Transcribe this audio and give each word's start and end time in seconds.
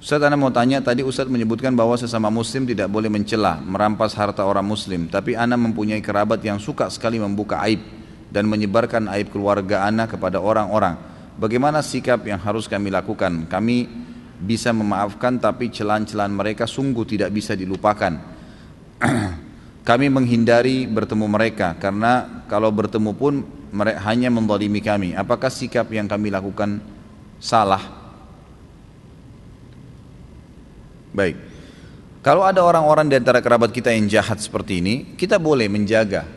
Ustaz 0.00 0.16
Anda 0.24 0.32
mau 0.32 0.48
tanya, 0.48 0.80
tadi 0.80 1.04
Ustaz 1.04 1.28
menyebutkan 1.28 1.76
bahwa 1.76 1.92
sesama 1.92 2.32
muslim 2.32 2.64
tidak 2.64 2.88
boleh 2.88 3.12
mencela, 3.12 3.60
merampas 3.60 4.16
harta 4.16 4.48
orang 4.48 4.64
muslim. 4.64 5.12
Tapi 5.12 5.36
Anda 5.36 5.60
mempunyai 5.60 6.00
kerabat 6.00 6.40
yang 6.40 6.56
suka 6.56 6.88
sekali 6.88 7.20
membuka 7.20 7.60
aib 7.68 7.84
dan 8.32 8.48
menyebarkan 8.48 9.12
aib 9.12 9.28
keluarga 9.28 9.84
Anda 9.84 10.08
kepada 10.08 10.40
orang-orang. 10.40 10.96
Bagaimana 11.36 11.84
sikap 11.84 12.24
yang 12.24 12.40
harus 12.40 12.64
kami 12.64 12.88
lakukan? 12.88 13.44
Kami 13.44 13.92
bisa 14.40 14.72
memaafkan 14.72 15.36
tapi 15.36 15.68
celan-celan 15.68 16.32
mereka 16.32 16.64
sungguh 16.64 17.04
tidak 17.04 17.28
bisa 17.36 17.52
dilupakan. 17.52 18.16
kami 19.88 20.08
menghindari 20.08 20.88
bertemu 20.88 21.28
mereka 21.28 21.76
karena 21.76 22.44
kalau 22.48 22.72
bertemu 22.72 23.12
pun 23.12 23.44
mereka 23.68 24.00
hanya 24.08 24.32
mendolimi 24.32 24.80
kami. 24.80 25.12
Apakah 25.12 25.52
sikap 25.52 25.92
yang 25.92 26.08
kami 26.08 26.32
lakukan 26.32 26.80
salah? 27.36 27.99
Baik. 31.10 31.36
Kalau 32.20 32.44
ada 32.44 32.60
orang-orang 32.60 33.08
di 33.08 33.16
antara 33.16 33.40
kerabat 33.40 33.72
kita 33.72 33.90
yang 33.90 34.04
jahat 34.04 34.38
seperti 34.44 34.84
ini, 34.84 35.16
kita 35.16 35.40
boleh 35.40 35.72
menjaga, 35.72 36.28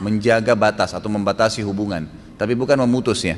menjaga 0.00 0.56
batas 0.56 0.96
atau 0.96 1.12
membatasi 1.12 1.60
hubungan, 1.60 2.08
tapi 2.40 2.56
bukan 2.56 2.80
memutusnya. 2.88 3.36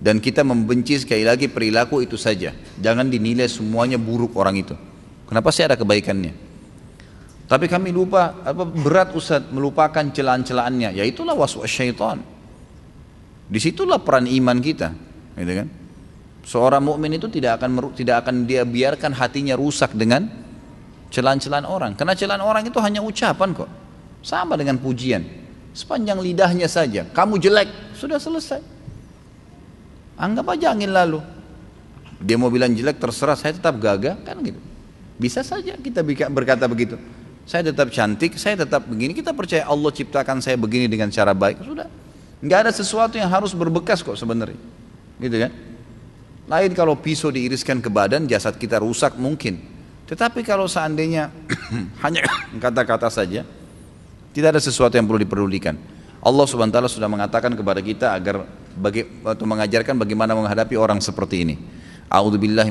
Dan 0.00 0.20
kita 0.20 0.40
membenci 0.44 1.00
sekali 1.00 1.24
lagi 1.24 1.48
perilaku 1.48 2.00
itu 2.04 2.16
saja. 2.16 2.52
Jangan 2.80 3.08
dinilai 3.08 3.48
semuanya 3.48 4.00
buruk 4.00 4.36
orang 4.36 4.56
itu. 4.60 4.76
Kenapa 5.28 5.48
sih 5.52 5.64
ada 5.64 5.76
kebaikannya? 5.76 6.32
Tapi 7.44 7.68
kami 7.68 7.92
lupa 7.92 8.40
apa 8.40 8.64
berat 8.64 9.12
Ustaz 9.12 9.44
melupakan 9.52 10.04
celaan-celaannya. 10.08 10.96
Ya 10.96 11.04
itulah 11.04 11.36
waswas 11.36 11.68
syaitan. 11.68 12.24
Di 13.44 13.60
situlah 13.60 14.00
peran 14.00 14.24
iman 14.24 14.56
kita, 14.56 14.96
gitu 15.36 15.52
kan? 15.52 15.68
Seorang 16.44 16.84
mukmin 16.84 17.16
itu 17.16 17.26
tidak 17.32 17.60
akan 17.60 17.96
tidak 17.96 18.20
akan 18.24 18.44
dia 18.44 18.68
biarkan 18.68 19.16
hatinya 19.16 19.56
rusak 19.56 19.96
dengan 19.96 20.28
celan-celan 21.08 21.64
orang. 21.64 21.96
Karena 21.96 22.12
celan 22.12 22.44
orang 22.44 22.68
itu 22.68 22.76
hanya 22.84 23.00
ucapan 23.00 23.56
kok. 23.56 23.70
Sama 24.20 24.60
dengan 24.60 24.76
pujian. 24.76 25.24
Sepanjang 25.72 26.20
lidahnya 26.20 26.68
saja. 26.68 27.08
Kamu 27.08 27.40
jelek, 27.40 27.96
sudah 27.96 28.20
selesai. 28.20 28.60
Anggap 30.20 30.54
aja 30.54 30.70
angin 30.70 30.92
lalu. 30.92 31.18
Dia 32.22 32.38
mau 32.38 32.52
bilang 32.52 32.70
jelek 32.70 33.02
terserah, 33.02 33.34
saya 33.34 33.56
tetap 33.56 33.74
gagah 33.80 34.20
kan 34.22 34.38
gitu. 34.44 34.60
Bisa 35.18 35.42
saja 35.42 35.74
kita 35.80 36.04
berkata 36.30 36.68
begitu. 36.70 37.00
Saya 37.44 37.72
tetap 37.72 37.92
cantik, 37.92 38.36
saya 38.40 38.64
tetap 38.64 38.86
begini. 38.88 39.12
Kita 39.12 39.36
percaya 39.36 39.68
Allah 39.68 39.90
ciptakan 39.92 40.40
saya 40.40 40.56
begini 40.56 40.88
dengan 40.88 41.12
cara 41.12 41.36
baik. 41.36 41.60
Sudah. 41.60 41.88
Nggak 42.40 42.58
ada 42.68 42.72
sesuatu 42.72 43.16
yang 43.16 43.28
harus 43.28 43.52
berbekas 43.52 44.00
kok 44.00 44.16
sebenarnya. 44.16 44.56
Gitu 45.20 45.36
kan? 45.36 45.52
Lain 46.44 46.70
kalau 46.76 46.92
pisau 47.00 47.32
diiriskan 47.32 47.80
ke 47.80 47.88
badan, 47.88 48.28
jasad 48.28 48.60
kita 48.60 48.76
rusak 48.76 49.16
mungkin. 49.16 49.56
Tetapi 50.04 50.44
kalau 50.44 50.68
seandainya 50.68 51.32
hanya 52.04 52.20
kata-kata 52.64 53.08
saja, 53.08 53.48
tidak 54.36 54.48
ada 54.52 54.60
sesuatu 54.60 54.92
yang 54.92 55.08
perlu 55.08 55.20
diperdulikan. 55.24 55.72
Allah 56.24 56.44
subhanahu 56.48 56.72
wa 56.72 56.88
sudah 56.88 57.08
mengatakan 57.08 57.52
kepada 57.52 57.80
kita 57.84 58.12
agar 58.12 58.44
bagi, 58.76 59.04
atau 59.24 59.44
mengajarkan 59.44 59.96
bagaimana 59.96 60.32
menghadapi 60.36 60.76
orang 60.76 61.00
seperti 61.00 61.44
ini. 61.48 61.56
A'udzu 62.08 62.36
billahi 62.36 62.68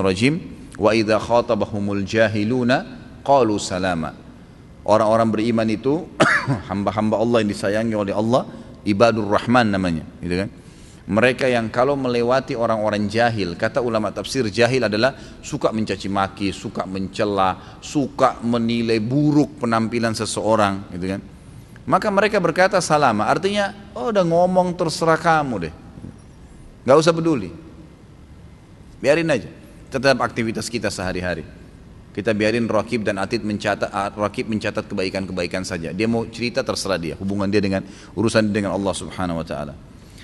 rajim 0.00 0.40
wa 0.80 0.92
idza 0.96 1.20
khatabahumul 1.20 2.04
jahiluna 2.04 2.84
qalu 3.24 3.60
salama. 3.60 4.16
Orang-orang 4.88 5.28
beriman 5.28 5.68
itu 5.68 6.08
hamba-hamba 6.68 7.20
Allah 7.20 7.44
yang 7.44 7.50
disayangi 7.52 7.94
oleh 7.96 8.14
Allah, 8.16 8.48
ibadur 8.88 9.28
rahman 9.28 9.68
namanya, 9.68 10.04
gitu 10.24 10.44
kan? 10.44 10.48
Mereka 11.02 11.50
yang 11.50 11.66
kalau 11.66 11.98
melewati 11.98 12.54
orang-orang 12.54 13.10
jahil, 13.10 13.58
kata 13.58 13.82
ulama 13.82 14.14
tafsir 14.14 14.46
jahil 14.46 14.86
adalah 14.86 15.18
suka 15.42 15.74
mencaci 15.74 16.06
maki, 16.06 16.54
suka 16.54 16.86
mencela, 16.86 17.78
suka 17.82 18.38
menilai 18.38 19.02
buruk 19.02 19.66
penampilan 19.66 20.14
seseorang, 20.14 20.86
gitu 20.94 21.18
kan. 21.18 21.20
Maka 21.82 22.06
mereka 22.14 22.38
berkata 22.38 22.78
salama, 22.78 23.26
artinya 23.26 23.74
oh 23.98 24.14
udah 24.14 24.22
ngomong 24.22 24.78
terserah 24.78 25.18
kamu 25.18 25.54
deh. 25.66 25.74
Gak 26.86 26.98
usah 26.98 27.10
peduli. 27.10 27.50
Biarin 29.02 29.26
aja. 29.26 29.50
Tetap 29.90 30.22
aktivitas 30.22 30.70
kita 30.70 30.86
sehari-hari. 30.86 31.42
Kita 32.14 32.30
biarin 32.30 32.70
Rakib 32.70 33.02
dan 33.02 33.18
Atid 33.18 33.42
mencatat 33.42 33.90
ah, 33.90 34.12
Rakib 34.14 34.46
mencatat 34.46 34.86
kebaikan-kebaikan 34.86 35.66
saja. 35.66 35.90
Dia 35.90 36.06
mau 36.06 36.22
cerita 36.30 36.62
terserah 36.62 37.00
dia, 37.00 37.18
hubungan 37.18 37.50
dia 37.50 37.58
dengan 37.58 37.82
urusan 38.14 38.46
dia 38.46 38.62
dengan 38.62 38.78
Allah 38.78 38.94
Subhanahu 38.94 39.42
wa 39.42 39.46
taala. 39.46 39.74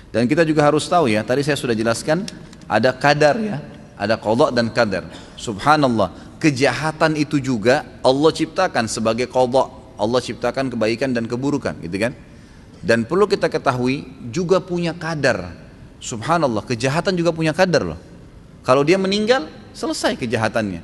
Dan 0.09 0.25
kita 0.25 0.41
juga 0.41 0.65
harus 0.65 0.89
tahu 0.89 1.05
ya, 1.09 1.21
tadi 1.21 1.45
saya 1.45 1.53
sudah 1.53 1.77
jelaskan 1.77 2.25
ada 2.65 2.89
kadar 2.93 3.37
ya, 3.37 3.57
ada 3.93 4.17
qadha 4.17 4.49
dan 4.49 4.73
kadar. 4.73 5.05
Subhanallah, 5.37 6.37
kejahatan 6.41 7.13
itu 7.13 7.37
juga 7.37 7.85
Allah 8.01 8.31
ciptakan 8.33 8.89
sebagai 8.89 9.29
qadha. 9.29 9.69
Allah 9.99 10.23
ciptakan 10.23 10.71
kebaikan 10.71 11.11
dan 11.11 11.27
keburukan, 11.27 11.75
gitu 11.83 11.99
kan? 11.99 12.15
Dan 12.79 13.03
perlu 13.03 13.27
kita 13.27 13.51
ketahui 13.51 14.07
juga 14.31 14.63
punya 14.63 14.95
kadar. 14.95 15.51
Subhanallah, 15.99 16.63
kejahatan 16.63 17.19
juga 17.19 17.35
punya 17.35 17.51
kadar 17.51 17.83
loh. 17.83 17.99
Kalau 18.63 18.87
dia 18.87 18.95
meninggal, 18.95 19.51
selesai 19.75 20.15
kejahatannya. 20.15 20.79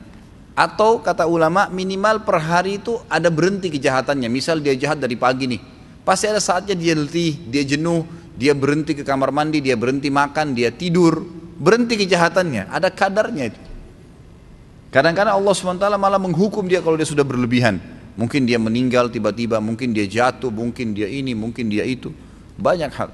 Atau 0.55 0.99
kata 0.99 1.27
ulama 1.27 1.71
minimal 1.71 2.27
per 2.27 2.43
hari 2.43 2.83
itu 2.83 2.99
ada 3.07 3.31
berhenti 3.31 3.71
kejahatannya. 3.71 4.27
Misal 4.27 4.59
dia 4.59 4.75
jahat 4.75 4.99
dari 4.99 5.15
pagi 5.15 5.47
nih, 5.47 5.63
pasti 6.03 6.27
ada 6.27 6.43
saatnya 6.43 6.75
dia 6.75 6.95
letih, 6.95 7.39
dia 7.47 7.63
jenuh, 7.63 8.03
dia 8.35 8.51
berhenti 8.51 8.91
ke 8.91 9.03
kamar 9.07 9.31
mandi, 9.31 9.63
dia 9.63 9.79
berhenti 9.79 10.11
makan, 10.11 10.51
dia 10.51 10.71
tidur, 10.71 11.23
berhenti 11.55 11.95
kejahatannya, 11.95 12.67
ada 12.67 12.91
kadarnya 12.91 13.51
itu. 13.51 13.61
Kadang-kadang 14.91 15.35
Allah 15.35 15.51
SWT 15.51 15.83
malah 15.99 16.19
menghukum 16.19 16.63
dia 16.67 16.79
kalau 16.79 16.95
dia 16.95 17.07
sudah 17.07 17.23
berlebihan. 17.27 17.79
Mungkin 18.15 18.47
dia 18.47 18.55
meninggal 18.55 19.11
tiba-tiba, 19.11 19.59
mungkin 19.59 19.91
dia 19.91 20.07
jatuh, 20.07 20.47
mungkin 20.47 20.95
dia 20.95 21.11
ini, 21.11 21.35
mungkin 21.35 21.67
dia 21.67 21.83
itu. 21.83 22.15
Banyak 22.55 22.91
hal. 22.95 23.11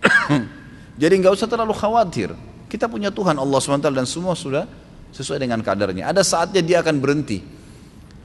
Jadi 1.00 1.14
nggak 1.20 1.36
usah 1.36 1.44
terlalu 1.44 1.76
khawatir. 1.76 2.32
Kita 2.68 2.88
punya 2.88 3.12
Tuhan 3.12 3.36
Allah 3.36 3.60
SWT 3.60 3.92
dan 3.92 4.08
semua 4.08 4.32
sudah 4.32 4.64
sesuai 5.12 5.36
dengan 5.36 5.60
kadarnya. 5.60 6.08
Ada 6.08 6.24
saatnya 6.24 6.64
dia 6.64 6.80
akan 6.80 6.96
berhenti. 6.96 7.44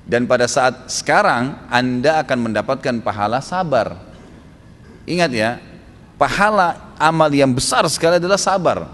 Dan 0.03 0.27
pada 0.27 0.47
saat 0.47 0.91
sekarang 0.91 1.67
Anda 1.67 2.23
akan 2.23 2.51
mendapatkan 2.51 3.03
pahala 3.03 3.43
sabar. 3.43 3.99
Ingat 5.03 5.31
ya, 5.35 5.59
pahala 6.17 6.95
amal 6.97 7.29
yang 7.33 7.51
besar 7.51 7.83
sekali 7.89 8.17
adalah 8.17 8.39
sabar. 8.39 8.87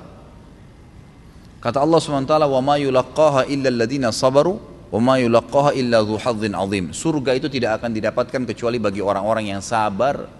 Kata 1.60 1.84
Allah 1.84 2.00
SWT, 2.00 2.34
"Wa 2.48 2.62
ma 2.64 2.80
yulaqqaha 2.80 3.52
illa 3.52 3.68
alladziina 3.68 4.16
sabaru 4.16 4.56
wa 4.90 5.00
ma 5.04 5.16
yulaqqaha 5.20 5.76
illa 5.76 6.00
dzu 6.00 6.16
hadzin 6.24 6.56
azim." 6.56 6.96
Surga 6.96 7.36
itu 7.36 7.52
tidak 7.52 7.84
akan 7.84 7.92
didapatkan 7.92 8.42
kecuali 8.48 8.80
bagi 8.80 9.04
orang-orang 9.04 9.52
yang 9.52 9.60
sabar 9.60 10.40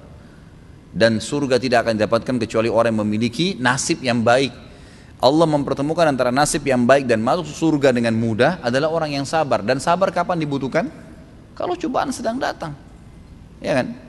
dan 0.90 1.22
surga 1.22 1.62
tidak 1.62 1.86
akan 1.86 2.02
didapatkan 2.02 2.36
kecuali 2.48 2.66
orang 2.72 2.96
yang 2.96 3.02
memiliki 3.06 3.54
nasib 3.60 4.02
yang 4.02 4.26
baik. 4.26 4.50
Allah 5.20 5.44
mempertemukan 5.44 6.08
antara 6.08 6.32
nasib 6.32 6.64
yang 6.64 6.88
baik 6.88 7.04
dan 7.04 7.20
masuk 7.20 7.52
surga 7.52 7.92
dengan 7.92 8.16
mudah 8.16 8.64
adalah 8.64 8.88
orang 8.88 9.20
yang 9.20 9.28
sabar. 9.28 9.60
Dan 9.60 9.84
sabar 9.84 10.16
kapan 10.16 10.40
dibutuhkan? 10.40 10.88
Kalau 11.54 11.76
cobaan 11.76 12.16
sedang 12.16 12.40
datang. 12.40 12.72
Ya 13.60 13.84
kan? 13.84 14.09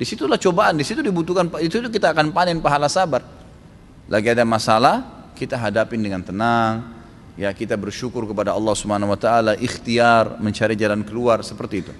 Di 0.00 0.08
situlah 0.08 0.40
cobaan, 0.40 0.80
di 0.80 0.84
situ 0.88 1.04
dibutuhkan, 1.04 1.52
itu 1.60 1.76
kita 1.92 2.16
akan 2.16 2.32
panen 2.32 2.56
pahala 2.64 2.88
sabar. 2.88 3.20
Lagi 4.08 4.32
ada 4.32 4.48
masalah, 4.48 5.28
kita 5.36 5.60
hadapin 5.60 6.00
dengan 6.00 6.24
tenang, 6.24 6.88
ya 7.36 7.52
kita 7.52 7.76
bersyukur 7.76 8.24
kepada 8.24 8.56
Allah 8.56 8.72
Subhanahu 8.72 9.12
wa 9.12 9.20
taala, 9.20 9.60
ikhtiar 9.60 10.40
mencari 10.40 10.72
jalan 10.72 11.04
keluar 11.04 11.44
seperti 11.44 11.84
itu. 11.84 11.92